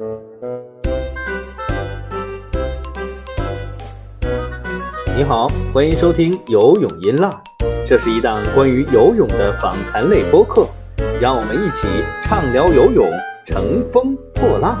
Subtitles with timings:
[0.00, 0.06] 你
[5.24, 7.30] 好，欢迎收听游泳音浪，
[7.86, 10.66] 这是一档关于游泳的访谈类播客，
[11.20, 11.86] 让我们一起
[12.22, 13.12] 畅聊游泳，
[13.44, 14.78] 乘风破浪。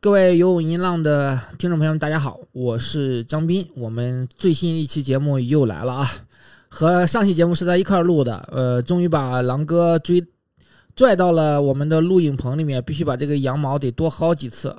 [0.00, 3.68] 各位游泳音浪的听众朋友们，大家好，我是张斌。
[3.76, 6.08] 我们最新一期节目又来了啊，
[6.74, 10.26] 和上期节目是在一块儿录的，呃，终于把狼哥追
[10.96, 14.74] 拽到了我们的录影棚里面，必须把这个羊毛得多薅几次。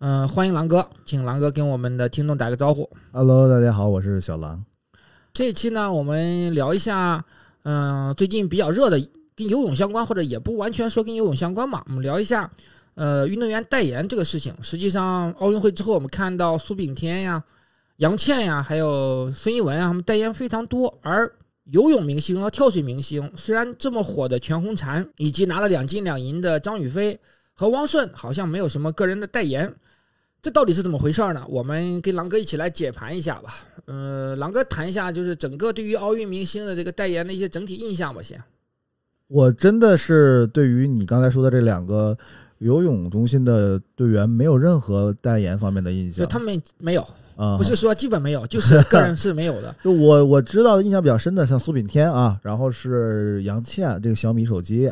[0.00, 2.90] 嗯、欢迎狼哥，请狼哥跟我们的听众打个招呼。
[3.12, 4.64] Hello，大家好，我是小狼。
[5.32, 7.24] 这一期呢，我们聊一下，
[7.62, 8.98] 嗯、最近比较热的
[9.36, 12.50] 跟游泳相关，或者也不完全说跟游泳相关嘛，我们聊一下，
[12.96, 14.52] 呃，运动员代言这个事情。
[14.60, 17.40] 实际上，奥运会之后，我们看到苏炳添呀、
[17.98, 21.30] 杨倩呀，还有孙一文啊，他们代言非常多，而
[21.64, 27.18] 游泳明星和跳水明星，虽然这么火的全红婵，以及拿了两金两银的张雨霏
[27.54, 29.74] 和汪顺，好像没有什么个人的代言。
[30.42, 31.44] 这到底是怎么回事呢？
[31.48, 33.54] 我们跟狼哥一起来解盘一下吧。
[33.86, 38.40] 呃，狼哥谈一下，就是整个对于奥运明星的这个代言的一些整体印象吧，先。
[39.26, 42.16] 我真的是对于你刚才说的这两个
[42.58, 46.24] 游泳中心的队员没有任何代言方面的印象。
[46.24, 47.04] 就他们没有，
[47.36, 49.74] 啊，不是说基本没有， 就是个人是没有的。
[49.84, 54.90] 就 我我知道的印象比较深的，像苏炳添啊，然后是杨倩这个小米手机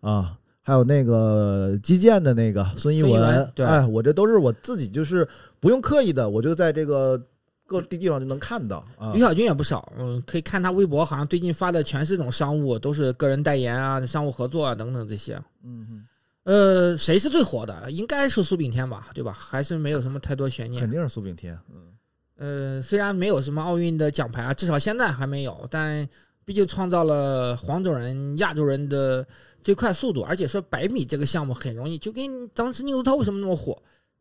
[0.00, 5.26] 啊，还有那个击剑的那个孙一文对哎，我这都是我自己就是
[5.58, 7.20] 不用刻意的，我就在这个
[7.66, 9.20] 各地地方就能看到啊吕。
[9.20, 15.34] 小军也不少，嗯，可以看他微博，好像最近发的全是这种商务，都是个人代言啊、商务合作啊等等这些。
[15.64, 16.04] 嗯嗯，
[16.44, 17.90] 呃，谁是最火的？
[17.90, 19.32] 应该是苏炳添吧，对吧？
[19.32, 20.90] 还是没有什么太多悬念肯。
[20.90, 21.56] 定是苏炳添。
[21.68, 21.92] 嗯，
[22.36, 26.08] 呃，虽然没有什么奥运的奖牌啊，至少现在还没有，但
[26.44, 29.24] 毕竟创造了黄种人、亚洲人的
[29.62, 33.80] 最快速度，而且说百米这个项目很容易，就跟当时宁泽涛为什么那么火，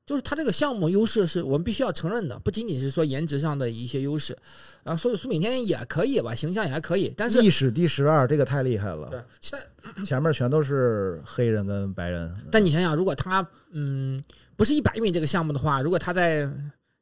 [0.09, 4.35] 就是他这个项目优势是我们必须要承认的，不仅仅是说颜值上的一些优势，
[4.83, 9.07] 啊，所以苏炳添也可以吧，形象也还可以，但是历史第十二，这个太厉害了。
[9.11, 12.35] 对，现在前面全都是黑人跟白人。
[12.49, 14.19] 但你想想，如果他嗯
[14.55, 16.51] 不是一百米这个项目的话，如果他在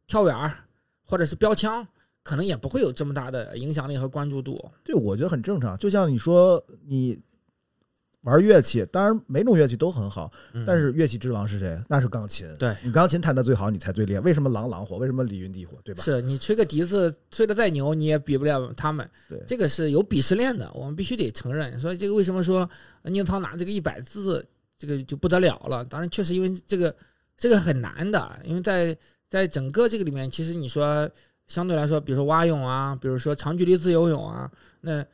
[0.05, 0.51] 跳远儿
[1.05, 1.87] 或者是标枪，
[2.23, 4.69] 可能也不会有这么大的影响力和关注度。
[4.83, 5.77] 对，我觉得很正常。
[5.77, 7.17] 就像你说，你
[8.21, 11.81] 玩乐器，当然每种乐器都很好，嗯但是乐器之王是谁？
[11.87, 12.47] 那是钢琴。
[12.57, 14.19] 对你钢琴弹得最好，你才最厉害。
[14.21, 14.97] 为什么郎朗火？
[14.97, 15.77] 为什么李云迪火？
[15.83, 16.03] 对吧？
[16.03, 19.09] 是你吹个笛子吹得再牛，你也比不了他们。
[19.29, 21.79] 对这个是有鄙视链的，我们必须得承认。
[21.79, 22.69] 所以这个为什么说
[23.03, 24.45] 呃宁涛拿这个一百字，
[24.77, 25.85] 这个就不得了了？
[25.85, 26.93] 当然，确实因为这个
[27.37, 28.97] 这个很难的，因为在
[29.29, 31.09] 在整个这个里面，其实你说
[31.47, 34.51] 相对来说，比如说蛙泳啊，比如说长距离自由泳啊，
[34.81, 35.05] 那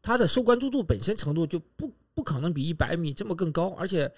[0.00, 4.10] 它的受关注度本身程度就不不可能比一百米这么更高，而且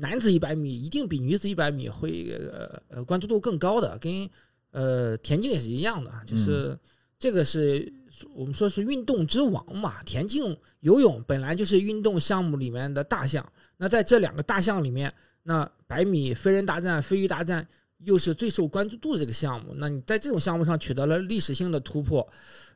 [0.00, 4.28] 男子一百米一定比女子一百米会呃呃关注度更高的，跟
[4.70, 6.76] 呃田径也是一样的，就是
[7.18, 7.92] 这个是
[8.34, 15.12] 我们说是运动之王嘛，田径、游泳本来就是运动项目里面的大项，那在这两个大项里面，
[15.42, 17.68] 那百米飞人大战、飞鱼大战
[17.98, 22.26] 又是最受关注度的这个项目，那你在这种项目上取得了历史性的突破，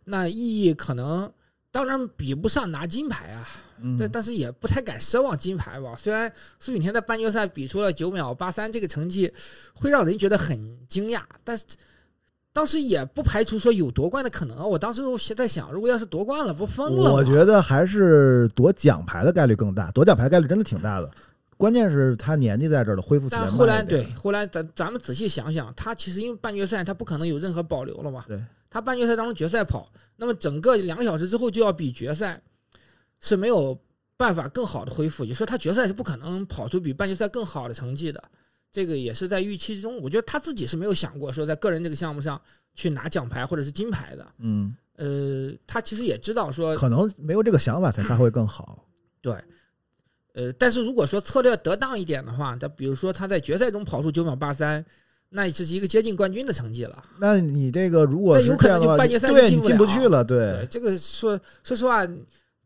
[0.05, 1.33] 那意义可能
[1.71, 3.47] 当然比不上拿金牌啊，
[3.83, 5.95] 嗯，但但是也不太敢奢望金牌吧。
[5.97, 9.33] 虽然苏炳添在半决赛比出了九秒八三这个成绩，
[9.75, 10.59] 会让人觉得很
[10.89, 11.65] 惊讶，但是
[12.53, 14.69] 当时也不排除说有夺冠的可能。
[14.69, 15.03] 我当时
[15.35, 17.13] 在想，如果要是夺冠了，不疯了？
[17.13, 21.11] 我觉得还是夺奖牌的概率更大，夺奖牌概率真的挺大的。
[21.57, 28.25] 关键是他年纪在这儿了，恢复起来但后来对，后来咱咱们仔细想想，他其实因为半决赛他不可能有任何保留了嘛。
[28.27, 28.41] 对，
[28.71, 32.41] 他半决赛当中决赛跑，那么整个两个小时之后就要比决赛，
[33.21, 33.79] 是没有
[34.17, 35.25] 办法更好的恢复。
[35.25, 38.23] 也就是说，他决赛是不可能跑出比半决赛更好的成绩的。
[38.71, 39.97] 这个也是在预期之中。
[40.03, 42.41] 我觉得他自己是没有想过说在个人这个项目上
[42.75, 44.33] 去拿奖牌或者是金牌的。
[44.39, 48.85] 嗯，呃，他其实也知道说，可能没有这个想法才发挥更好。
[49.23, 49.33] 对，
[50.35, 54.85] 呃，但是如果说策略得当一点的话，他比如说他在决赛中跑出九秒八三，
[55.31, 57.05] 那这是一个接近冠军的成绩了。
[57.19, 62.07] 那你这个如果那有可能就半决赛就对你进不进不去了，对，对，这个说说实话，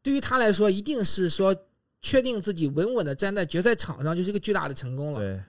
[0.03, 1.55] 对于他来说，一定是说
[2.01, 5.19] 确定自己稳稳的站在决赛场上，就是一个巨大的成功了。
[5.19, 5.41] 对，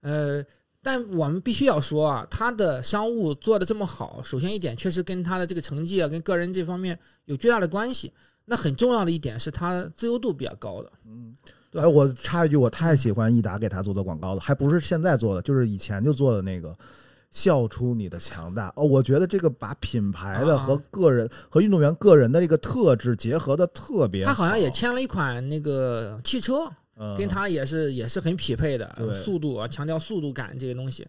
[0.00, 0.44] 呃，
[0.82, 8.12] 但我们必须要说啊，他的商务做的这么好，首先一点确实跟他的这个成绩啊，跟个人这方面有巨大的关系。
[8.46, 11.34] 那很重要的一点是他自由度比较高的，嗯。
[11.74, 16.72] 对哎，我插一句，我太喜欢益达给他做的广告了，还不是现在做的，就是以前就做的那个
[17.32, 18.72] 笑出你的强大。
[18.76, 31.04] 哦，我觉得这个把品牌的啊和个人、和运动员个人的这个特质结合的特别好他好像也签了一款那个汽车，嗯跟他也是也是很匹配的，速度啊，强调速度感这些东西。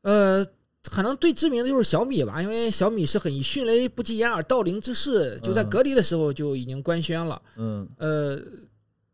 [0.00, 0.42] 呃，
[0.82, 7.40] 可能最知名的就是小米吧，因为小米是很以迅雷不及掩耳盗铃之势，就在嗯隔离的时候就已经官宣了。
[7.56, 8.40] 嗯呃，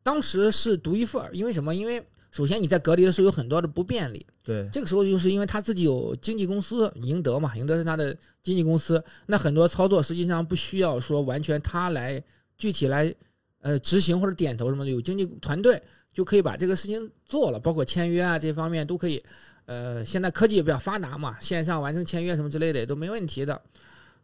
[0.09, 1.75] 当时是独一份儿，因为什么？
[1.75, 12.25] 因为首先你在隔离的时候有很多的不便利，对这个时候就是因为他自己有经纪公司赢得嘛，赢得是他的经纪公司，那很多操作实际上不需要说完全他来
[12.57, 13.15] 具体来
[13.61, 15.83] 呃执行或者点头什么的，有经纪团队
[16.15, 19.23] 就可以把这个事情做了，包括签约啊这方面都可以。
[19.67, 23.61] 呃，现在科技也比较发达嘛，线上完成签约什么之类的也都没问题的。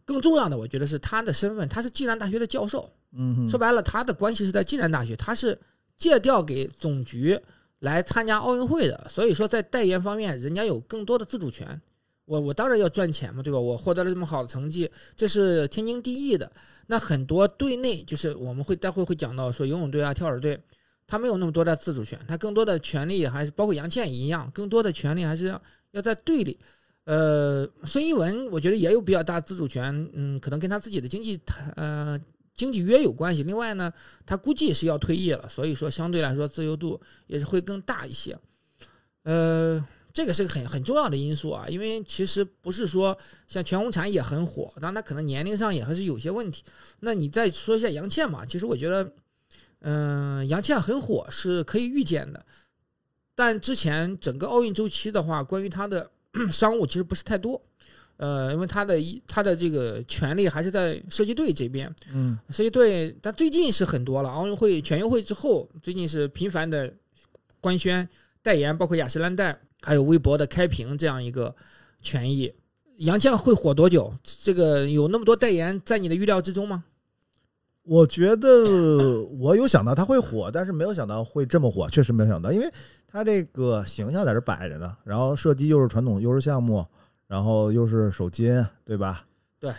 [0.07, 5.59] 更重要的，我觉得是他的身份，他是暨南大学的教授，嗯说白了，他的关系是在暨南大学，他是
[5.97, 7.39] 借调给总局
[7.81, 11.81] 来参加奥运会的，所以说在代言方面，人家有更多的自主权。
[12.27, 13.61] 我我当然要赚钱嘛，对吧？
[13.61, 16.51] 我获得了这么好的成绩，这是天经地义的。
[16.87, 20.59] 那很多队内就是我们会待会会讲到说游泳队啊、跳水队，
[21.07, 26.59] 他没有那么多的自主权，他更多的权利还是包括杨倩一样，更多的权利还是要要在队里。
[27.05, 31.39] 呃，孙一文我觉得也有比较大自主权，嗯，可能跟他自己的经济
[31.77, 32.19] 呃
[32.55, 33.43] 经济约有关系。
[33.43, 33.93] 另外呢，
[34.25, 38.37] 他估计是要退役了，所以说相对来说自由度也是会更大一些。
[39.25, 43.17] 呃，这个是个很很重要的因素啊，因为其实不是说
[43.49, 46.63] 像全红婵也很火，当然他可能年龄上也还是有些问题。
[47.01, 49.13] 那你再说一下杨倩嘛，其实我觉得，
[49.81, 52.47] 嗯、杨倩很火是可以预见的，
[53.35, 56.11] 但之前整个奥运周期的话，关于她的
[56.53, 57.61] 商务其实不是太多。
[58.17, 64.29] 呃，因为他的一他的这个权利还是在射击队这边，嗯射击队，但最近是很多了。
[64.29, 66.93] 奥运会、全运会之后，最近是频繁的
[67.61, 68.09] 官宣
[68.43, 71.55] 代言，包括雅诗兰黛，还有微博的开屏这样一个
[72.03, 72.53] 权益。
[72.99, 74.15] 杨倩会火多久？
[74.23, 76.85] 这个有那么多代言，在你的预料之中吗？
[77.83, 82.73] 我觉得我有想到他会火，但是没有想到会这么火，确实没有想到，因为
[83.07, 86.87] 他这个形象在这摆着呢，然后射击又是传统又是项目，
[87.27, 89.25] 然后又是手巾，对吧？
[89.59, 89.73] 对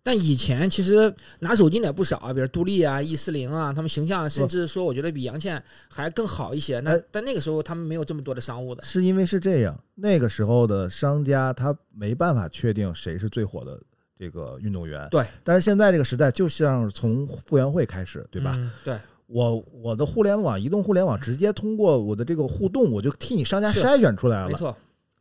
[0.00, 6.80] 但以前其实拿手巾的也不少啊，比如杜丽啊、易思玲啊，他们形象甚至说我觉得比杨倩还更好一些。
[6.80, 13.78] 那哎但那个时候他们没有这么多的商务的，是因为是这样，那个时候的商家他没办法确定谁是最火的
[14.18, 18.54] 这个运动员，对，但是现在这个时代，就像从傅园慧开始，对吧？
[18.56, 24.48] 嗯对，我我的互联网、移动互联网直接通过我的这个互动，我就替你商家筛选出来了。
[24.48, 24.74] 没错。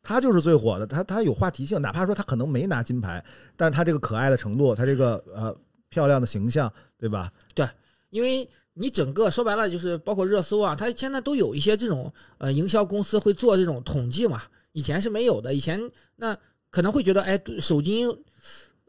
[0.08, 3.22] 他就是最火的，他他有话题性，哪怕说他可能没拿金牌，
[3.58, 5.54] 但是他这个可爱的程度，他这个呃
[5.90, 7.30] 漂亮的形象，对吧？
[7.54, 7.68] 对
[8.10, 15.78] 因为你整个说白了就是包括热搜啊，他现在都有一些这种呃营销公司会做这种统计嘛，以前是没有的，以前
[16.16, 16.38] 那
[16.70, 18.06] 可能会觉得哎手机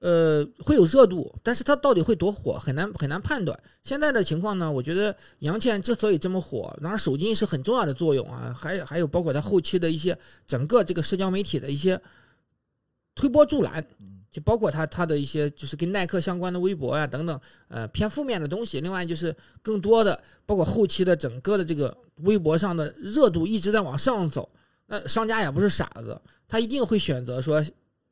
[0.00, 3.59] 呃会有热度，但是它到底会多火很难很难判断。
[3.83, 12.00] 现在的情况呢，我觉得杨倩之所以这么火，当然手机是很重要的作用啊，还有还有包括它后期的一些整个这个社交媒体的一些
[13.15, 13.87] 推波助澜。
[14.31, 18.79] 就包括它它的一些就是跟耐克相关的微博啊、等等，呃偏负面的东西。
[18.83, 24.47] 另外就是更多的包括后期的整个的这个微博上的热度一直在往上走。
[24.87, 27.65] 那商家也不是傻子，他一定会选择说，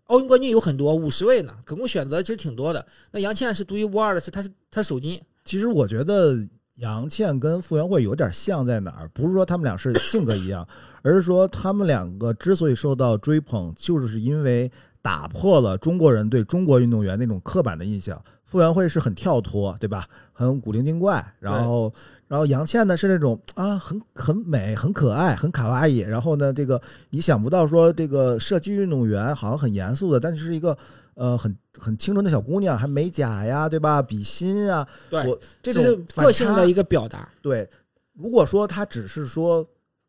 [0.07, 2.87] 奥运冠军有很多五十位呢，可供选择其实挺多的。
[3.11, 6.37] 那杨倩是独一无二的是，她是她首金，其实我觉得
[6.77, 9.09] 杨倩跟傅园慧有点像在哪儿？
[9.13, 10.67] 不是说他们俩是性格一样，
[11.03, 14.71] 而是说他们两个之所以受到追捧，就是因为
[15.03, 18.23] 打破了中国人对中国运动员那种刻板的印象。
[18.47, 20.07] 傅园慧是很跳脱，对吧？
[20.33, 21.93] 很古灵精怪，然后，
[22.29, 25.99] 然后杨倩呢是那种啊，很很美、很可爱、很卡哇伊。
[25.99, 30.77] 然后呢，这个你想不到说这个射击运动员好像很严肃的，但是是一个
[31.15, 34.01] 呃很很清纯的小姑娘，还美甲呀，对吧？
[34.01, 37.29] 比心啊，对我，这这是个性的一个表达。
[37.43, 37.69] 对，
[38.13, 39.67] 如果说他只是说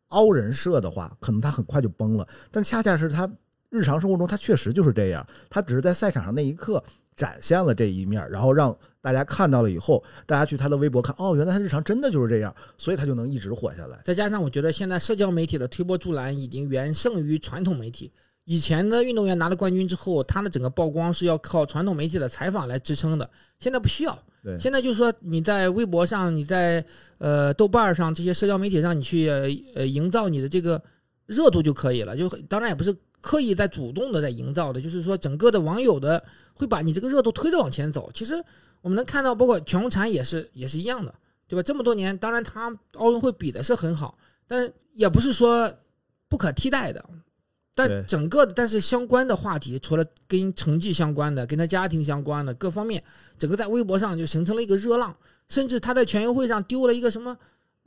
[0.08, 2.26] 凹人设的话，可能他很快就崩了。
[2.50, 3.28] 但恰恰是他
[3.70, 5.26] 日常生活中，他确实就是这样。
[5.50, 6.82] 他只是在赛场上那一刻
[7.18, 14.00] 展现了这一面，然后让大家看到了以后，大家去他的微博看，哦，原来他日常真的就是这样，所以他就能一直火下来。
[14.04, 18.12] 再加上我觉得现在社交媒体的推波助澜已经远胜于传统媒体。
[18.44, 24.18] 以前的运动员拿了冠军之后，他的整个曝光是要靠传统媒体的采访来支撑的，现在不需要。
[24.42, 26.82] 对，现在就是说你在微博上，你在
[27.18, 30.80] 呃豆瓣上这些社交媒体上，你去呃呃营造你的这个
[31.26, 32.16] 热度就可以了。
[32.16, 32.94] 就当然也不是
[33.28, 38.10] 刻意在主动的在营造的，就是说整个的网友的会把你这个热度推着往前走。
[38.14, 38.42] 其实
[38.80, 41.14] 我们能看到，包括全红婵也是也是一样的，
[41.46, 41.62] 对吧？
[41.62, 44.16] 这么多年，当然他奥运会比的是很好，
[44.46, 45.70] 但也不是说
[46.26, 47.04] 不可替代的。
[47.74, 53.04] 但整个的但是相关的话题，除了跟成绩相关的、跟他家庭相关的各方面，
[53.38, 55.14] 整个在微博上就形成了一个热浪，
[55.48, 57.36] 甚至他在全运会上丢了一个什么。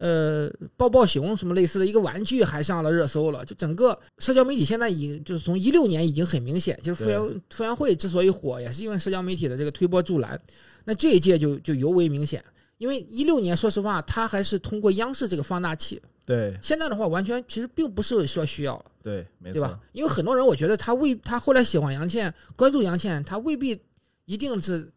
[0.02, 10.42] 呃，抱抱熊什么类似的一个玩具还上了热搜了，就整个社交媒体现在已经就是从一六年已经很明显，就是傅园傅园慧之所以火，也是因为社交媒体的这个推波助澜。
[10.86, 12.44] 那这一届就就尤为明显，
[12.80, 18.86] 因为一六年说实话，他还是通过央视这个放大器，对现在的话完全其实并不是说需要了。
[19.04, 19.80] 对，没错对吧，？
[19.92, 23.80] 因为很多人我觉得他未他后来喜欢杨倩，关注杨倩，他未必
[24.26, 24.92] 一定是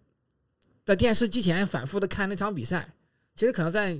[0.86, 2.88] 在电视机前反复的看那场比赛，
[3.34, 3.94] 其实可能在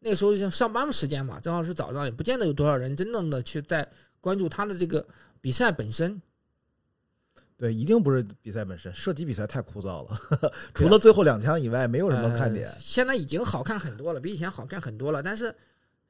[0.00, 3.88] 那个时候像上班时间嘛，正好是早上，也不见得有多少人真正的去在
[4.20, 5.06] 关注他的这个
[5.40, 6.20] 比赛本身。
[7.58, 12.76] 对，一定不是比赛本身，射击比赛太枯燥了， 除了最后两枪以外，没有什么看点呃。
[12.78, 15.22] 现在已经好看很多了，比以前好看很多了。
[15.22, 15.54] 但是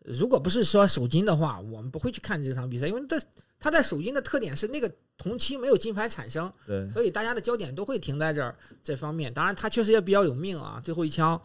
[0.00, 3.16] 如果不是说首金的话，我们不会去看这场比赛，因为这
[3.60, 6.52] 他在首金的特点是那个同期没有金牌产生。
[6.66, 9.32] 对，所以大家的焦点都会停在这儿这方面。
[9.32, 11.40] 当然，他确实也比较有命啊，最后一枪，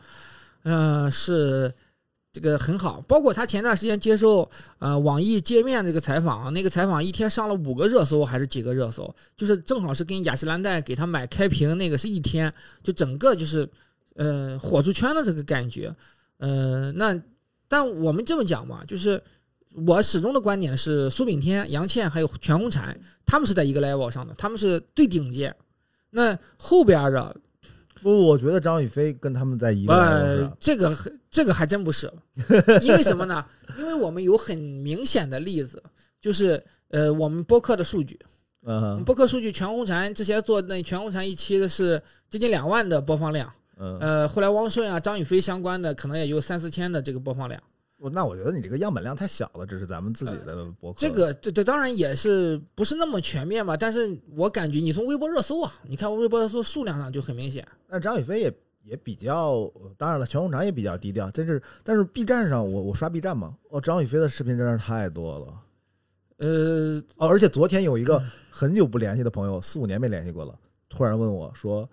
[0.64, 1.72] 呃，是
[2.34, 3.02] 这个很好。
[3.08, 13.70] 包括他前段时间接受呃网易界面这个采访，那个采访一天上了五个热搜还是几个热搜，就是正好是跟雅诗兰黛给他买开屏那个是一天，就整个就是
[14.16, 15.94] 呃火出圈的这个感觉。
[16.38, 17.20] 呃，那
[17.68, 19.22] 但我们这么讲嘛，就是。
[19.88, 22.94] 我始终的观点是，苏炳添、杨倩还有全红婵，
[23.26, 25.56] 他们是在一个 level 上的，他们是最顶尖。
[26.10, 27.34] 那后边的，
[28.02, 30.98] 不，我觉得张雨霏跟他们在一个呃，这个
[31.30, 32.12] 这个还真不是，
[32.82, 33.46] 因为什么呢？
[33.78, 35.82] 因为我们有很明显的例子，
[36.20, 38.20] 就是呃，我们播客的数据，
[38.66, 47.62] 嗯播客数据，全红婵之前做那全红婵一期的是接近两万的播放量，嗯，呃，后来汪顺啊、张雨霏相关的可能也就三四千的这个播放量。
[48.02, 50.98] 我那我觉得你这个样本量太小了，这是咱们自己的博客。
[51.00, 57.64] 这个这这当然也是不是那么全面吧，但是我感觉你从微博热搜啊，你看微博热搜数量上就很明显。
[57.88, 65.62] 那张雨霏也也比较，呃当然了，全红婵也比较低调，但是但是 B 站上我我刷 B 站嘛，哦，张雨霏的视频真是太多了。
[66.38, 70.58] 呃，哦，而且昨天有一嗯个很久不联系的朋友，四五年没联系过了，
[70.90, 71.88] 突然问我说，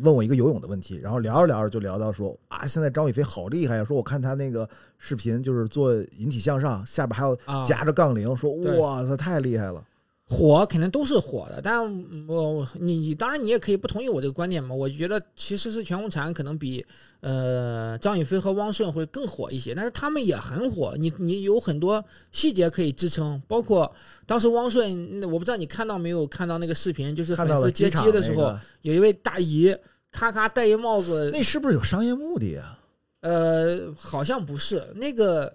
[0.00, 4.68] 问我一个游泳的问题，然后聊着聊着就聊到说啊，现在张雨霏好厉害呀，说我看她那个
[4.98, 9.84] 视频就是做引体向上，下边还有啊，夹着杠铃，说哇塞太厉害了。
[10.32, 11.78] 火肯定都是火的，但
[12.26, 14.74] 我你你当然你也可以不同意我这个观点嘛。
[14.74, 16.84] 我觉得其实是全红婵可能比
[17.20, 20.94] 呃张雨霏和汪顺会更火一些，但是他们也很火。
[20.98, 29.76] 你你有很多细节可以支撑，包括当时汪顺，那我不知道你看到没有看到那个视频，就是粉丝接机的时候，那个，有一位大姨
[30.10, 32.78] 咔咔戴一帽子，那是不是有商业目的啊？
[33.20, 35.52] 呃，好像不是那个，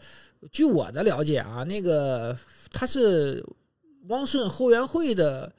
[0.51, 2.37] 据我的了解啊，那个
[2.71, 3.43] 他是
[4.07, 5.51] 汪顺后援会的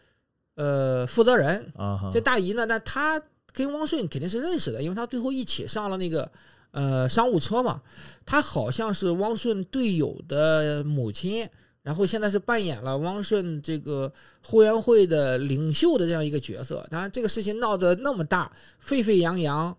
[0.55, 1.73] 呃负责人。
[1.77, 3.21] 啊这大姨呢，那她
[3.53, 6.31] 跟汪顺肯定是认识的，因为她最后一起上了那个
[6.71, 7.81] 呃商务车嘛。
[8.27, 11.49] 她好像是汪顺队友的母亲，
[11.83, 14.13] 然后现在是扮演了汪顺这个
[14.43, 16.87] 后援会的领袖的这样一个角色。
[16.91, 19.77] 当然，这个事情闹得那么大，沸沸扬扬，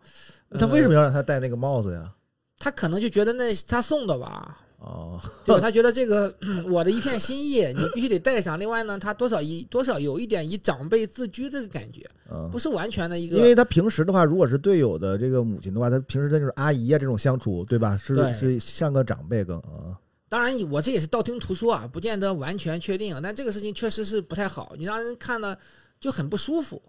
[0.57, 0.93] 他为什么？
[0.93, 2.11] 要让他戴那个帽子呀？
[2.57, 4.59] 他可能就觉得那是他送的吧。
[4.79, 5.59] 哦，对吧？
[5.59, 6.33] 他觉得这个
[6.65, 8.57] 我的一片心意，你必须得带上。
[8.57, 13.38] 另外呢，他多少以多少有一点以长辈自居这个感觉，嗯不，是完全的一个。
[13.38, 17.98] 因为他平时的话，如果是队友的这个母亲的话，他平时的就是阿姨啊这种相处，对吧？
[17.98, 20.00] 是是像个长辈更啊。
[20.29, 23.19] 当然，我这也是道听途说啊，不见得完全确定。
[23.21, 25.57] 但这个事情确实是不太好，你让人看了
[26.00, 26.81] 就很不舒服。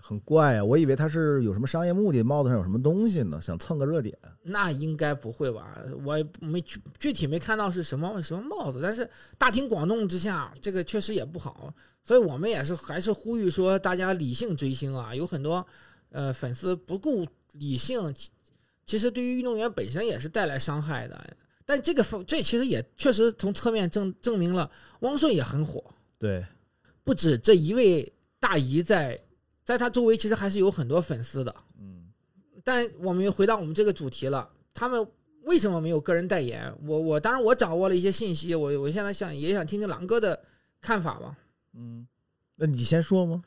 [0.00, 4.16] 很怪啊，我以为他是有什么商业目的，帽子上有什么东西呢，想蹭个热点。
[4.42, 5.78] 那应该不会吧？
[6.04, 11.72] 我也没具具体没看到是什么什么帽子，但是大庭广众之下，这个确实也不好。
[12.02, 15.64] 所以我们也是还是呼吁说，大家理性追星啊，有很多
[16.10, 18.30] 呃粉丝不够理性，其
[18.86, 21.36] 其实对于运动员本身也是带来伤害的。
[21.66, 24.68] 但这个方这其实也确实从侧面证证明了
[25.00, 25.84] 汪顺也很火，
[26.18, 26.44] 对，
[27.04, 29.16] 不止这一位大姨在，
[29.64, 31.54] 在他周围其实还是有很多粉丝的。
[31.78, 32.08] 嗯，
[32.64, 35.06] 但我们又回到我们这个主题了，他们
[35.42, 36.72] 为什么没有个人代言？
[36.86, 40.38] 我我当然我掌握了一些信息，我我现在想也想听听狼哥的
[40.80, 41.36] 看法吧。
[41.74, 42.06] 嗯，
[42.56, 43.42] 那你先说吗？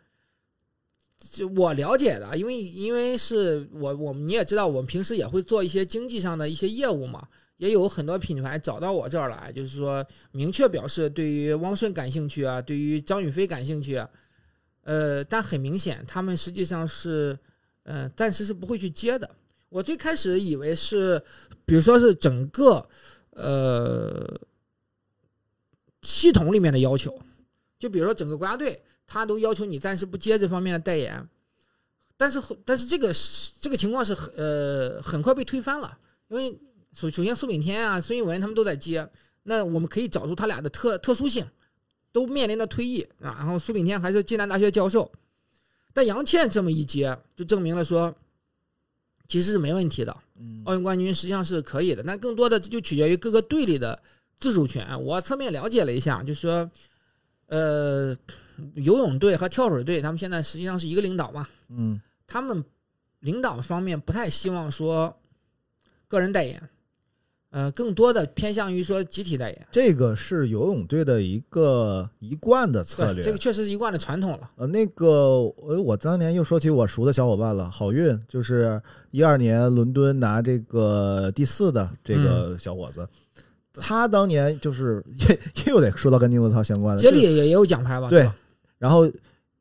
[1.32, 7.26] 就我了解的，因为因为是我我们你也知道，我们平时也会做一些经济上的一些业务嘛，
[7.58, 14.10] 也有很多品牌找到我这儿来，就是说明确表示对于汪顺感兴趣啊，对于张雨霏感兴趣啊，
[14.84, 17.38] 呃，但很明显他们实际上是
[17.84, 19.30] 呃暂时是不会去接的。
[19.70, 21.22] 我最开始以为是，
[21.66, 22.88] 比如说是整个
[23.32, 24.40] 呃
[26.02, 27.20] 系统里面的要求，
[27.80, 31.28] 就比如说整个国家队，他都要求你暂时不接这方面的代言，
[32.16, 33.12] 但是但是这个
[33.60, 35.98] 这个情况是呃很快被推翻了，
[36.28, 36.52] 因为
[36.92, 39.10] 首首先苏炳添啊、孙一文他们都在接，
[39.44, 41.48] 那我们可以找出他俩的特特殊性，
[42.14, 45.12] 都面临着退役啊，然后苏炳添还是暨南大学教授，
[45.92, 48.16] 但杨倩这么一接，就证明了说
[49.28, 50.16] 其实是没问题的。
[50.40, 54.02] 嗯奥运冠军实际上是可以的，那更多的这就取决于各个队里的
[54.40, 55.04] 自主权。
[55.04, 56.70] 我侧面了解了一下，就说，
[57.48, 58.16] 呃，
[58.76, 62.64] 游泳队和跳水队他们现在实际上是一个领导嘛，嗯他们
[63.20, 65.16] 领导方面不太希望说
[66.08, 66.70] 个人代言，
[67.54, 69.68] 呃，更多的偏向于说集体代言。
[69.72, 73.24] 这个是游泳队的一个一贯的策，略。
[73.24, 74.50] 这个确实是一贯的传统了。
[74.56, 78.82] 呃，那个，呃，我当年又说起我熟的小伙伴了，好运，就是
[79.12, 83.08] 一二年伦敦拿这个第四的这嗯个小伙子，
[83.76, 85.04] 他当年就是
[85.68, 88.10] 又得说到跟宁泽涛相关的，接就力也也有奖牌吧？
[88.10, 88.36] 对吧
[88.80, 89.08] 然后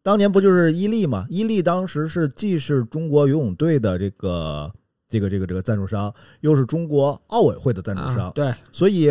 [0.03, 1.27] 当年不就是伊利嘛？
[1.29, 4.73] 伊利当时是既是中国游泳队的这个
[5.13, 9.11] 这个这个这个赞助商，又是中国奥委会的赞助商，啊，对，所以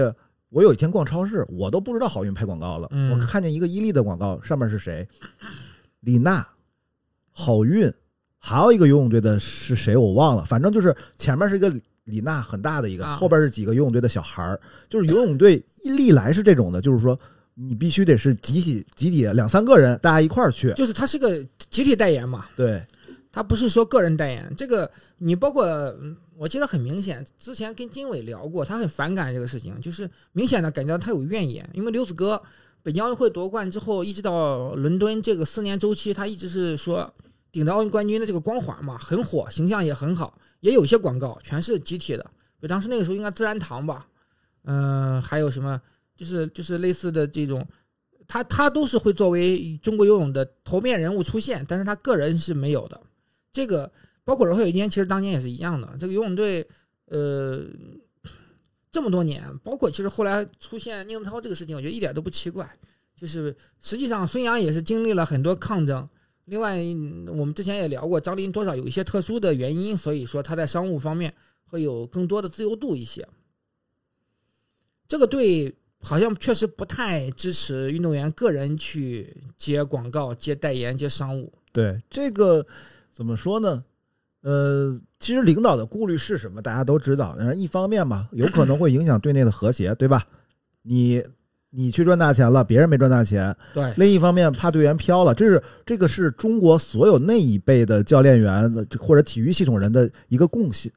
[0.50, 3.12] 我有一天逛超市，我都不知道好运拍广告了，嗯。
[3.12, 5.08] 我看见一个伊利的广告，上面是谁？
[6.00, 6.46] 李娜、
[7.30, 7.94] 好运，
[8.40, 11.72] 还有一个游泳队的是谁我忘了，反正就是前面是一个
[12.06, 17.18] 李娜很大的一个，啊后边是几个游泳队的小孩儿，就是游泳队历来是这种的，就是说
[17.54, 22.46] 你必须得是集体集体两三个人大家一块儿去，就是他是个集体代言嘛。
[22.56, 22.82] 对，
[23.32, 25.66] 他不是说个人代言，这个你包括
[26.38, 32.42] 我记得很明显，之前跟金伟聊过，他很反感这个事情，就是明显的感觉到他有怨言，因为刘子歌
[32.84, 37.14] 北京奥运会夺冠之后，一直到伦敦这个四年周期，他一直是说
[37.52, 42.24] 顶着奥运冠军的这个光环嘛，很火，形象也很好，也有一些广告全是集体的，
[42.60, 44.08] 比如当时那个时候应该自然堂吧，
[44.66, 45.80] 嗯、还有什么
[46.18, 47.66] 就是就是类似的这种。
[48.28, 53.02] 他他都是会作为中国游泳的头面人物出现，但是他个人是没有的。
[53.52, 53.92] 这个
[54.24, 55.96] 包括柔会有一年，其实当年也是一样的。
[56.00, 56.68] 这个游泳队，
[57.06, 57.66] 呃，
[58.92, 62.70] 这么多年，包括其实后来出现宁泽涛这个事情，我觉得一点都不奇怪。
[63.16, 66.08] 就是实际上孙杨也是经历了很多抗争。
[66.46, 66.78] 另外，
[67.28, 71.32] 我们之前也聊过，张琳多少有一些特殊的原因，所以说他在商务方面
[71.66, 73.28] 会有更多的自由度一些。
[75.08, 81.54] 这个队好像确实不太支持运动员个人去接广告、接代言、接商务。
[81.72, 82.66] 对这个
[83.22, 83.84] 怎么说呢？
[84.42, 87.36] 呃，其实领导的顾虑是什么，大家都知道。
[87.38, 90.24] 然后一方面嘛，有可能会影响队内的和谐，对吧？
[90.82, 91.24] 你
[91.70, 100.92] 你去赚大钱了，别人没赚大钱；对，另一方面，怕队员飘了，这是这个是中国所有那一辈的教练员或者体育系统人的一个共性。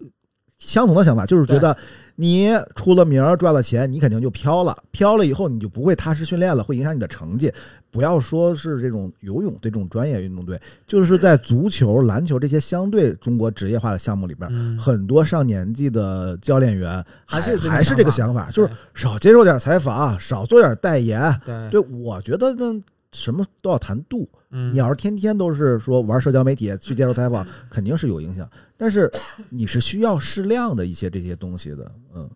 [0.65, 1.77] 相同的想法就是觉得
[2.17, 7.53] 你出了名儿赚了钱，你肯定就飘了，飘了以后你就不会踏实训练了，会影响你的成绩。
[7.91, 21.41] 不要说是这种游泳这种专业运动队，就是在足球、篮球这些相对中国职业化的项目里边，嗯，很多上年纪的教练员还是还是这个想想法，就是少接受点采访，少做点代言。
[21.45, 22.81] 对，对，我觉得呢，
[23.15, 24.29] 什么都要谈度。
[24.51, 28.49] 嗯，你要是天天都是说玩社交媒体去接受采访，肯定是有影响。
[28.77, 29.11] 但是
[29.49, 32.29] 你是需要适量的一些这些东西的，嗯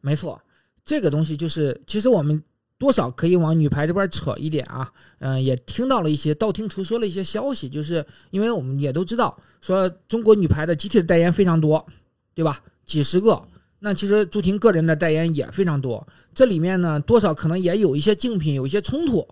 [0.00, 0.40] 没错，
[0.84, 2.42] 这个东西就是，其实我们
[2.76, 4.90] 多少可以往女排这边扯一点啊。
[5.20, 11.86] 嗯、也听到了一些道听途说的一些消息，就是因为我们也都知道，说中国女排的集体的代言非常多，
[12.34, 12.60] 对吧？
[12.84, 13.40] 几十个。
[13.78, 19.26] 那其实朱婷个人的代言也非常多，这里面呢，多少可能也有一些竞品，有一些冲突。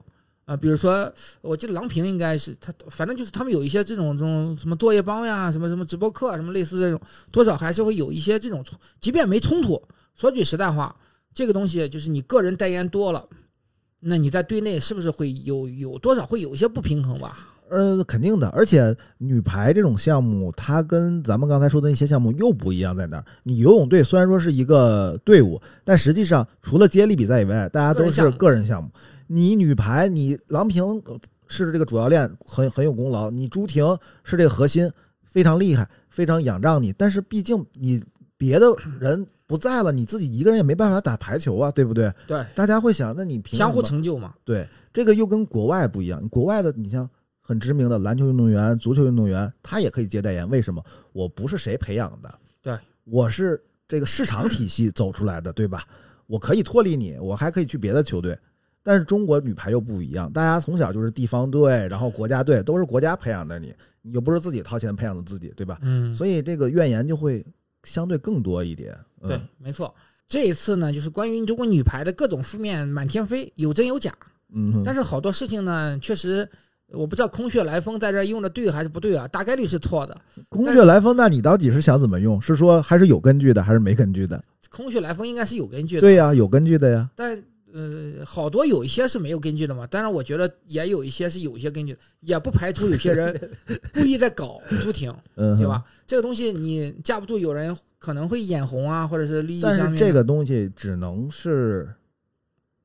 [0.51, 1.09] 啊、比如说，
[1.43, 9.81] 我记得郎平应该是他，反正就是他们有一些这种这种什么作业帮呀，什么什么直播课啊，什么类似这种，多少还是会有一些这种冲，即便没冲突，
[10.17, 10.97] 说句实在话，
[11.33, 13.25] 这个东西就是你个人代言多了，
[14.01, 17.39] 那你在队内是不是会有有多少会有一些不平衡吧？
[17.69, 18.49] 呃，肯定的。
[18.49, 23.25] 而且女排这种项目，它跟咱们刚才说的那些项目又不一样在哪儿？
[23.45, 28.91] 你游泳队虽然说是一个队伍，但实际上除了接力比赛以外，大家都是个人项目。
[29.33, 31.17] 你女排，你郎平呃
[31.47, 33.87] 是这个主教练，很很有功劳；你朱婷
[34.25, 34.91] 是这个核心，
[35.23, 36.93] 非常厉害，非常仰仗你。
[36.93, 38.03] 但是毕竟你
[38.37, 38.67] 别的
[38.99, 42.13] 人不在了，你自己一个人也没办法打排球啊，对不对？
[42.27, 44.35] 对，大家会想，那你凭什相互么成就嘛。
[44.45, 46.29] 对，这个又跟国外不一样。
[46.29, 47.09] 国外的，你像
[47.41, 50.49] 很知名的篮球运动员、足球运动员，他也可以接代言。
[50.51, 50.83] 为什么？
[51.13, 55.85] 我不是谁培养的，对，我是这个市场体系走出来的，对吧？
[56.27, 58.37] 我可以脱离你，我还可以去别的球队。
[58.83, 65.79] 但是中国女排又不一样，大家从小就是地方队，然后国家队，都是国家培养的你，你又不是自己掏钱培养的自己，对吧？
[65.83, 67.45] 嗯，所以这个怨言就会
[67.85, 68.97] 相对更多一点。
[69.23, 69.95] 嗯对，没错。
[70.27, 74.15] 这一次呢，就是关于中国女排的各种负面满天飞，有真有假。
[74.55, 76.49] 嗯，但是好多事情呢，确实
[76.93, 80.17] 我不知道空穴来风在这儿用的对还是不对啊，大概率是错的。
[80.49, 82.41] 空穴来风，那你到底是想怎么用？
[82.41, 84.43] 是说还是有根据的，还是没根据的？
[84.71, 87.11] 空穴来风应该是有根据的，对呀，有根据的呀。
[87.17, 87.37] 但
[87.73, 89.87] 呃，好多有一些是没有根据的嘛。
[89.87, 93.51] 当然，我觉得也有一些是有一些根据的，也不排除有些人
[93.95, 95.85] 故意在搞朱婷，嗯，对吧？？
[96.07, 99.99] 这个东西你架不住有人可能会眼红啊，或者是利益上面的。
[99.99, 101.89] 是这个东西只能是，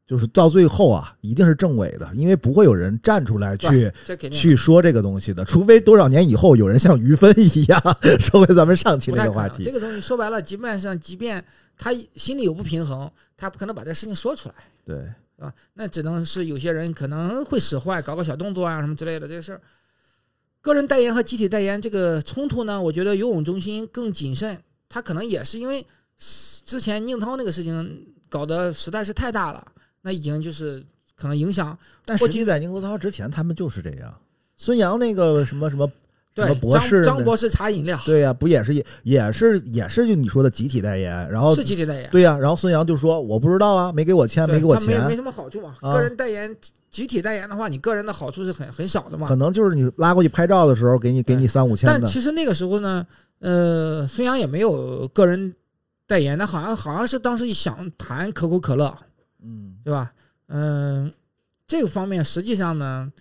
[0.05, 3.91] 就是到最后啊，一定是政委的，因为不会有人站出来去
[4.31, 7.81] 去说这个东西的，除非多少年以后有人像于芬一样，
[8.19, 9.11] 说回咱们上期。
[9.11, 9.71] 那个话题这。
[9.71, 11.43] 个东西说白了，基本上，即便
[11.77, 14.55] 他心里有不平衡，他不可能把这事情说出来。
[14.85, 14.95] 对，
[15.35, 15.53] 对吧？
[15.73, 19.61] 那只能是有些人可能会使坏，搞个小动作啊什么之类的这个事儿。
[20.61, 25.85] 个人代言和集体代言这个冲突呢，我觉得游泳中心更谨慎，他可能也是因为
[26.17, 29.67] 之前宁涛那个事情搞得实在是太大了，
[30.01, 30.83] 那已经就是
[31.15, 34.17] 可能影响但实际在宁泽涛之前，他们就是这样。
[34.57, 35.91] 孙杨那个什么什么
[36.35, 45.75] 什对么博士张张博士茶饮料对呀、不也是也也是也是就你说的集体代言，然后是集体代言，对呀、然后孙杨就说我不知道啊，没给我签，没给我钱没没，什么好处嘛。
[45.81, 46.53] 啊个人代言、
[46.91, 49.35] 集体代言的话，你个人的好处是很很少的嘛可。
[49.35, 53.07] 能就是你拉过去拍照的时候给你给你三五千但，其实那个时候呢，
[53.39, 55.53] 呃，孙杨也没有个人
[56.05, 58.93] 代言，那好像好像是当时想谈可口可乐，
[59.41, 60.11] 嗯对吧？
[60.47, 61.11] 嗯、
[61.67, 63.11] 这个方面实际上呢，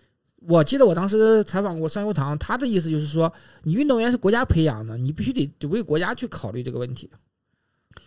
[0.47, 7.09] 我记得我当时采访过商优堂，他的意思就是说，你运动员是国家培养的，你必须得得为国家去考虑这个问题，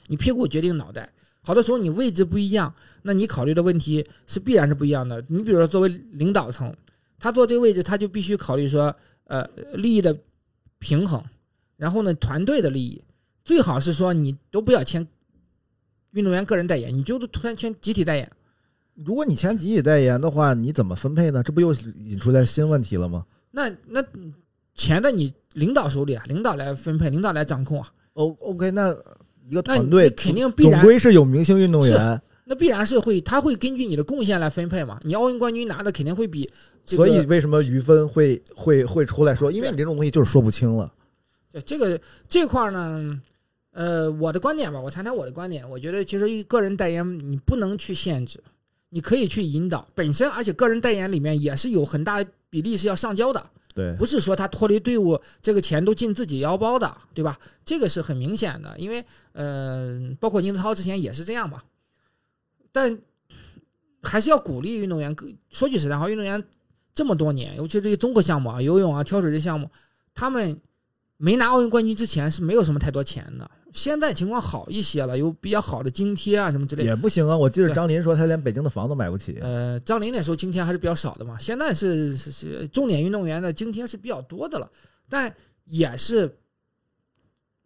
[0.08, 1.12] 你屁股决定脑袋。
[1.42, 2.74] 好多时候你位置不一样，
[3.04, 5.24] 那你考虑的问题是必然是不一样的。
[5.30, 6.76] 你比如说作为领导层，
[7.18, 10.16] 他坐这个位置，他就必须考虑说，呃，利益的
[10.78, 11.24] 平衡，
[11.78, 13.02] 然后呢，团队的利益，
[13.46, 15.08] 最好是说你都不要签
[16.12, 18.32] 运动员个人代言，你就突然签集体代言。
[19.06, 21.44] 如果你签集体代言的话，你怎么分配呢？
[21.44, 23.26] 这不又引出来新问题了吗？
[23.52, 24.04] 那那
[24.74, 28.96] 钱在你领导手里啊，领导来分配，领导来掌控啊，O，OK，那
[29.48, 35.00] 一个团队肯定必总，归是有明星运动员，那必然是会，他会根据你的贡献来分配嘛。
[35.04, 36.50] 你奥运冠军拿的肯定会比、
[36.86, 39.52] 这个，所以为什么于芬会会会出来说？
[39.52, 40.92] 因为你这种东西就是说不清了。
[41.52, 43.22] 对这个这块儿呢，
[43.74, 45.70] 呃，我的观点吧，我谈谈我的观点。
[45.70, 48.40] 我觉得其实个人代言你不能去限制，
[48.90, 49.88] 你可以去引导。
[49.94, 57.38] 本身而且个人代言里面也是有很大比例是要上交的，对，不是说他脱离队伍，这个钱都进自己腰包的，对吧？
[57.66, 61.62] 这个是很明显的，因为呃，包括宁泽涛之前也是这样嘛。
[62.72, 62.98] 但
[64.04, 65.16] 还是要鼓励运动员。
[65.50, 66.42] 说句实在话，运动员
[66.94, 69.70] 这么多年，尤其对于综合项目啊，游泳啊、跳水这项目，
[70.14, 70.60] 他们
[71.18, 73.50] 没拿奥运冠军之前是没有什么太多钱的。
[73.74, 76.90] 现在情况好一些了，有比较好的津贴啊什么之类的。
[76.90, 77.38] 也不行啊！
[77.38, 79.38] 我记得张琳说他连北京的房都买不起。
[79.42, 84.72] 呃，张琳那时候津贴还是比较少的嘛，现在是是是重点运动员的津贴是比较多的了，
[85.10, 85.34] 但
[85.66, 86.38] 也是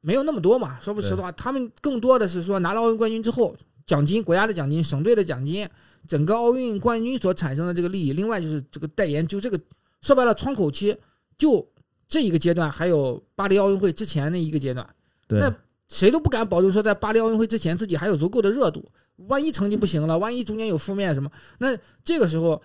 [0.01, 0.79] 没有那么多嘛。
[0.79, 5.67] 说不实话，他们更多的是说拿了奥运冠军之后，奖金、国家的奖金、省队的奖金，
[6.07, 8.13] 整个奥运冠军所产生的这个利益。
[8.13, 9.59] 另外就是这个代言，就这个
[10.01, 10.97] 说白了，窗口期
[11.37, 11.65] 就
[12.07, 14.87] 这一个阶段，还有巴黎奥运会之前的一个阶段。
[15.27, 15.55] 对，那
[15.91, 18.83] 谁都不敢保证说在巴黎奥运会之前自己还有足够的热度。
[19.27, 22.59] 万一成绩不行了，万一中间有负面什么，那这个时候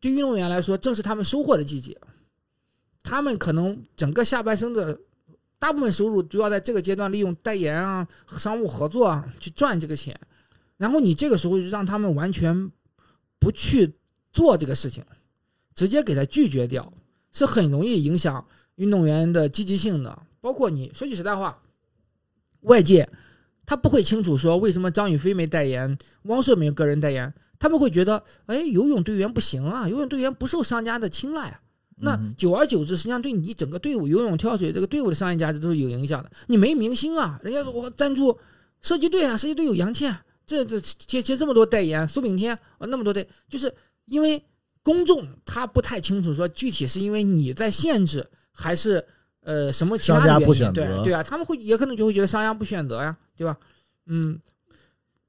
[0.00, 1.96] 对运动员来说正是他们收获的季节。
[3.02, 4.98] 他们可能整个下半生的
[5.58, 8.08] 大部分收入都要在这个阶段利用代言啊、
[8.38, 10.18] 商务合作啊去赚这个钱。
[10.78, 12.70] 然后你这个时候就让他们完全
[13.38, 13.94] 不去
[14.32, 15.04] 做这个事情，
[15.74, 16.90] 直接给他拒绝掉，
[17.32, 18.44] 是很容易影响
[18.76, 20.18] 运动员的积极性的。
[20.40, 21.62] 包括你说句实在话，
[22.62, 23.08] 外界
[23.64, 31.60] 他不会清楚说为什么张雨霏没代言，汪顺没有个人代言，他们会觉得，哎，游泳队员不行啊，游泳队员不受商家的青睐啊。
[32.04, 36.30] 那嗯久而久之，实际上对你整个队伍游泳、跳水这个队伍的商业价值都是有影响的。
[36.48, 38.36] 你没明星啊，人家我赞助
[38.80, 43.72] 射击队啊，射击队有杨倩，这这接接这么多代言，苏炳添啊那么多代，就是
[44.06, 44.42] 因为
[44.82, 49.06] 公众他不太清楚说具体是因为你在限制还是
[49.42, 50.82] 呃什么其他商家的原因，不选择。
[51.02, 53.56] 对对啊，他们会也可能就会觉得商家不选择呀，对吧？
[54.06, 54.40] 嗯，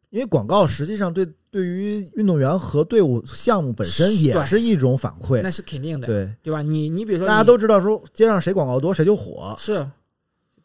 [0.10, 5.42] 因为广告实际上对对于运动员和队伍项目本身也是一种反馈。
[5.42, 6.62] 那，是肯定的，对，对吧？
[6.62, 9.88] 你你比如说大家都知道说街上谁广告多谁就火，是。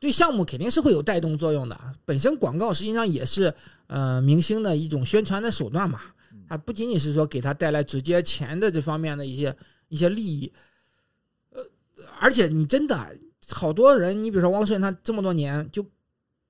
[0.00, 1.76] 对项目肯定是会有带动作用的。
[2.04, 3.52] 本身广告实际上也是
[3.88, 6.00] 呃明星的一种宣传的手段嘛，
[6.48, 9.52] 它不仅仅是说给他带来直接钱的这方面的一些
[9.88, 10.52] 一些利益，
[11.50, 11.60] 呃，
[12.20, 12.94] 而且你真的
[13.50, 15.84] 好多人，你比如说汪顺，他这么多年就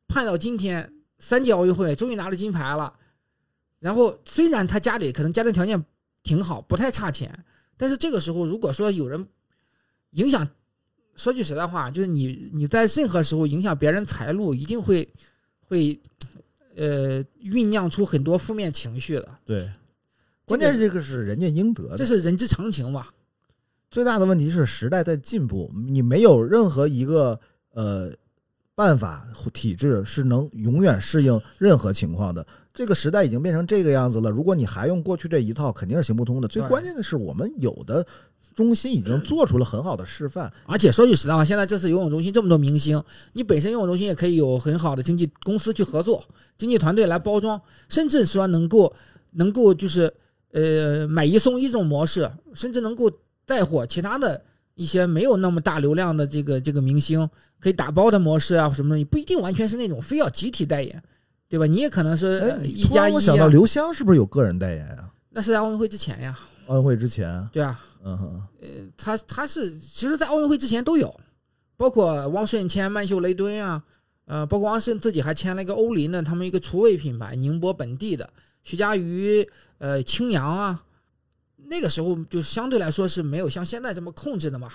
[0.08, 2.92] 盼到今天三届奥运会终于拿了金牌了，
[3.78, 5.84] 然后虽然他家里可能家庭条件
[6.22, 7.44] 挺好，不太差钱。
[7.76, 9.26] 但是这个时候，如果说有人
[10.10, 10.48] 影响，
[11.14, 15.08] 说句实在话，就是你你在任何时候影响别人财路，一定会
[15.60, 16.00] 会
[16.74, 19.38] 呃酝酿出很多负面情绪的。
[19.44, 19.70] 对，
[20.44, 21.96] 关键是这个是人家应得的。
[21.96, 23.06] 这是人之常情嘛。
[23.90, 27.38] 最大的问题是时代在进步，你没有任何一个
[27.72, 28.10] 呃
[28.74, 32.46] 办法体制是能永远适应任何情况的。
[32.74, 36.46] 这个时代已经变成这个样子了，如果你还用过去这一套，肯定是行不通的。
[36.46, 38.06] 最关键的是，我们有的
[38.54, 40.52] 中心已经做出了很好的示范。
[40.66, 46.22] 而且说句实在话，现在这次游泳中心这么多明星，你本身游泳中心也可以有很好的经纪公司去合作，
[46.56, 48.94] 经纪团队来包装，甚至说能够
[49.32, 50.12] 能够就是
[50.52, 53.10] 呃买一送一这种模式，甚至能够
[53.48, 54.40] 带货其他的
[54.74, 57.26] 一些没有那么大流量的这个这个明星，
[57.58, 61.02] 可以打包的模式啊什么的，不一定完全是那种非要集体代言，
[61.48, 61.64] 对吧？
[61.64, 65.10] 你也可能是哎，呃你突然一加一啊，我想到刘湘是不是有个人代言啊？
[65.30, 68.42] 那是在奥运会之前呀，奥运会之前，对啊，嗯哼，
[68.96, 71.12] 他他是其实，在奥运会之前都有，
[71.76, 73.82] 包括汪顺签曼秀雷敦啊，
[74.26, 78.28] 呃，包括汪顺自己还签了一个欧林的他们一个厨卫品牌，宁波本地的，
[78.62, 80.82] 徐嘉余，呃，青阳啊，
[81.68, 84.70] 那个时候就相对来说是没有像现在这么控制的嘛，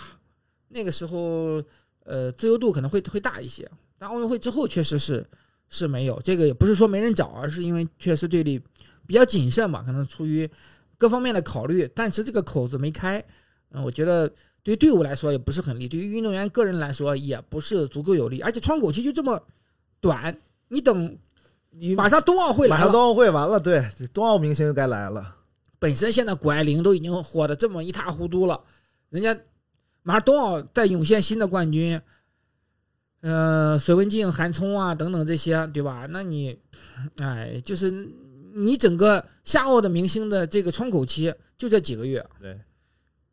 [0.68, 1.64] 那个时候
[2.06, 5.26] 呃自由度可能会会大一些，但奥运会之后确实是
[5.70, 8.62] 是没有，这个也不是说没人找，而是因为确实队里
[9.08, 10.50] 比较谨慎嘛，可能出于
[10.98, 13.24] 各方面的考虑，但是这个口子没开。
[13.72, 19.42] 嗯，我觉得对于队伍来说也不是很利，对于运动员个人来说也不是足够有利，而且窗口期就这么
[20.00, 21.18] 短，你等
[21.72, 25.38] 你马上冬奥会来了，马上冬奥会完了，对，冬奥明星就该来了。
[25.84, 28.58] 本身现在谷爱凌都已经火的这么一塌糊涂了，
[29.10, 29.38] 人家
[30.02, 32.00] 马上冬奥再涌现新的冠军，
[33.20, 36.08] 呃，隋文静、韩聪啊等等这些，对吧？
[36.10, 36.58] 那你，
[37.18, 37.92] 哎，就是
[38.54, 42.58] 你整个夏奥的明星的这个窗口期就这几个月，对，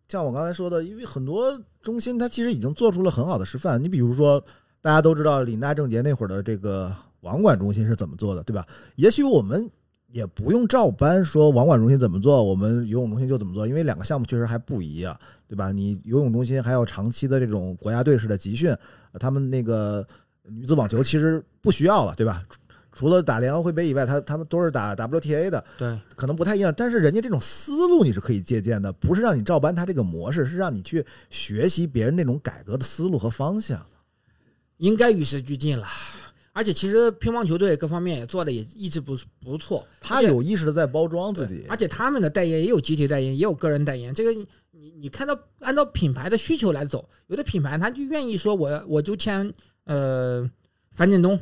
[0.08, 3.80] 像我刚才说的，因为很多中心它其实已经做出了很好的示范。
[3.80, 4.44] 你比如说，
[4.80, 8.66] 大家都知道李娜、郑洁那会儿的这个网管中心是怎么做的，对吧？
[8.96, 9.70] 也许我们
[10.12, 15.70] 也不用照搬说网管中心怎么做，我们游泳中心就怎么做，因为两个项目确实还不一样，对吧？
[15.70, 18.70] 你游泳中心还有长期的这种国家队式的集训，
[19.12, 20.06] 呃他们那个
[20.44, 22.44] 女子网球其实不需要了，对吧？
[22.92, 33.80] 除了打联合会杯以外，他他们都是打 WTA 的，对，可能不太一样，但是人家这种思路你是可以借鉴的，不是让你照搬他这个模式，是让你去学习别人那种改革的思路和方向。
[34.78, 35.86] 应该与时俱进了。
[36.52, 44.12] 而且其实乒乓球队各方面也做的也一直不不错，他有意识的在包装自己，而且他们的代言也有集体代言，也有个人代言。
[44.12, 49.52] 这个你你你看到按照品牌的需求来走，有的品牌他就愿意说我我就签
[49.84, 50.48] 呃
[50.90, 51.38] 樊振东，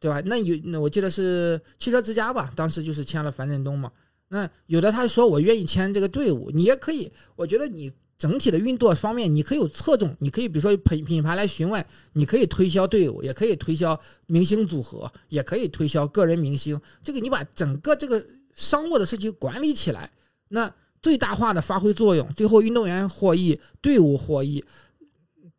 [0.00, 0.20] 对吧？
[0.24, 3.92] 那有那我记得是汽车之家吧，当时就是签了樊振东嘛。
[4.28, 16.80] 那有的他说我愿意签这个队伍，你也可以，我觉得你整体的运作方面，你可以有侧重，你可以比如说品品牌来询问，你可以推销队伍，也可以推销明星组合，也可以推销个人明星。
[17.02, 20.08] 这个你把整个这个商务的事情管理起来，
[20.50, 24.64] 那最大化的发挥作用，最后运动员获益，队伍获益，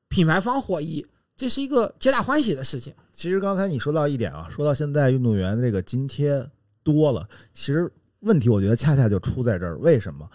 [0.08, 2.94] 品牌方获益，这是一个皆大欢喜的事情。
[3.12, 6.50] 其实刚才你说到一点啊，说到现在运动员这个津贴
[6.82, 9.78] 多了，其实问题我觉得恰恰就出在这儿。
[9.80, 10.26] 为什么？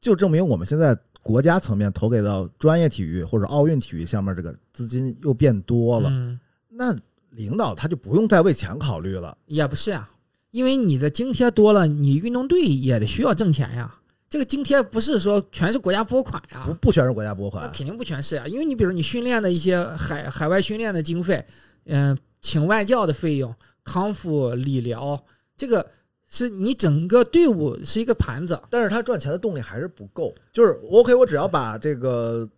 [0.00, 6.96] 就证明我们现在国家层面投给到专业体育或者奥运体育上面这个资金又变多了，嗯，那
[7.30, 9.36] 领导他就不用再为钱考虑了。
[9.46, 10.08] 也不是呀、
[10.50, 13.94] 因为你的津贴多了，你运动队也得需要挣钱呀。
[14.28, 21.44] 这个津贴不是说全是国家拨款呀，不不全是国家拨款，那肯定不全是呀，因为你比如你训练的一些海海外训练的经费，
[21.86, 25.20] 嗯、请外教的费用、康复理疗，
[25.56, 25.84] 这个
[26.30, 28.58] 是你整个队伍是一个盘子。
[28.70, 30.34] 但是他赚钱的动力还是不够。
[30.52, 32.48] 就是 OK，我只要把这个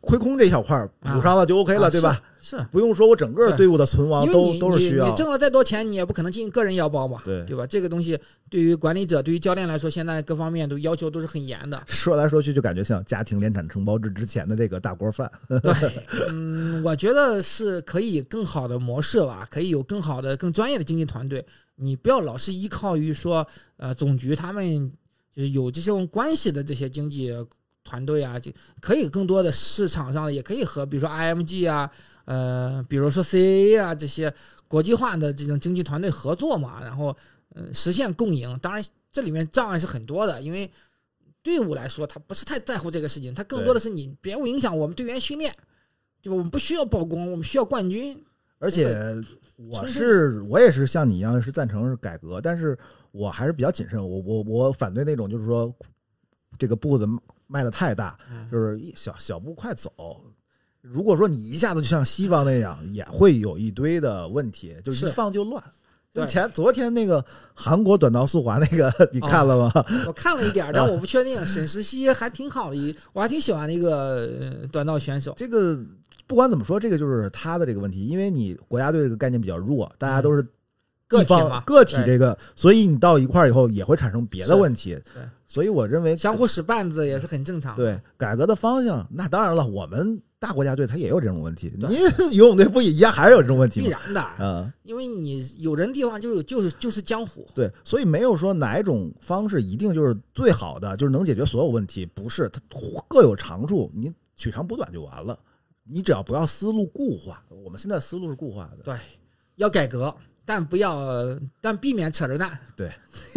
[0.00, 2.20] 亏空这一小块儿补上了就 OK 了，啊对吧？？
[2.40, 5.14] 是，是不用说我整个队伍的存亡都都是需要你。
[5.16, 7.66] 挣了再多钱，你也不可能进个人腰包嘛，对对吧？
[7.66, 11.82] 这个东西对于管理者、对于教练来说，现在各方面都要求都是很严的。
[11.88, 15.30] 说来说去就感觉像家庭联产承包制之前的这个大锅饭。
[15.48, 15.60] 对，
[16.30, 21.44] 嗯，我觉得是可以更好的模式吧，可以有更好的、更专业的经济团队。
[21.80, 24.90] 你不要老是依靠于说，呃，总局他们
[25.32, 27.32] 就是有这种关系的这些经济
[27.84, 31.90] 团队啊，就可以更多的市场上的，也可以和比如说 IMG 啊，
[32.24, 34.32] 呃，比如说 CAA 啊这些
[34.66, 37.16] 国际化的这种经济团队合作嘛，然后
[37.54, 38.58] 嗯、呃实现共赢。
[38.60, 40.70] 当然，这里面障碍是很多的，因为
[41.42, 45.54] 队伍来说，他不是太在乎这个事情，他更多的是你别影响我们队员训练，
[46.20, 46.36] 对吧？
[46.36, 48.22] 我们不需要曝光，我们需要冠军。
[48.58, 48.92] 而且
[49.58, 52.78] 我是我也是像你一样是赞成是改革，但是
[53.10, 55.72] 我还是比较谨慎，我我我反对那种就是说
[56.56, 57.06] 这个步子
[57.46, 59.90] 迈的太大，嗯就是一小小步快走。
[60.80, 65.62] 如果说你一下子就像西方那样，也会有一堆的问题，就是一放就乱。
[66.26, 69.72] 前昨天那个韩国短道速滑那个，你看了吗？
[70.06, 71.44] 我看了一点，但我不确定。
[71.46, 75.32] 沈石溪还挺好的一，我还挺喜欢的一个呃短道选手。
[75.36, 75.78] 这个
[76.28, 80.48] 不管怎么说，这个就是他的这个问题，因为你国家队这个概念比较弱，大家都是嗯
[81.08, 84.94] 个地体个体这个，所以你到一块儿以后也会产生别的问题。
[85.14, 87.82] 对所以我认为相互使绊子也是很正常的。
[87.82, 91.96] 对改革的方向，那当然了，我们大国家队它也有这种问题，对你
[92.36, 93.86] 游泳队不也一样还是有这种问题吗？
[93.86, 97.46] 必然的，嗯，因为你有人地方就有就是就是江湖。
[97.54, 102.60] 对，所以没有说哪一种方式一定就是最好的，就是能解决所有问题，不是，它
[103.08, 105.38] 各有长处，你取长补短就完了。
[105.90, 108.82] 你只要不要思路固化，我们现在思路是固化的。
[108.84, 108.96] 对，
[109.56, 111.02] 要改革，但不要，
[111.60, 112.58] 但避免扯着蛋。
[112.76, 112.90] 对，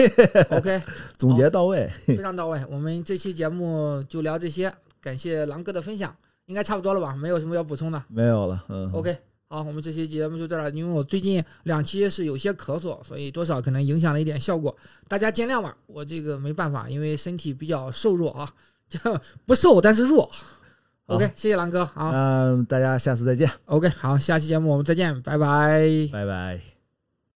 [0.52, 0.82] OK，
[1.18, 2.64] 总结到位，非常到位。
[2.70, 7.16] 我们这期节目就聊这些，感谢狼哥的分享，应该差不多了吧？
[7.16, 8.04] 没有什么要补充的。
[8.10, 8.66] 没有了。
[8.68, 10.70] 嗯 OK，好，我们这期节目就这儿。
[10.72, 14.76] 因为我最近两期是有些咳嗽，所以多少可能影响了一点效果，
[15.08, 15.76] 大家见谅吧。
[15.88, 18.54] 我这个没办法，因为身体比较瘦弱啊，
[18.90, 19.00] 就
[19.46, 20.30] 不瘦但是弱。
[21.16, 21.86] OK，谢谢狼哥。
[21.86, 25.90] 好嗯大家下次再见，，OK，好，下期节目我们再见，拜拜。
[26.12, 26.71] 拜拜。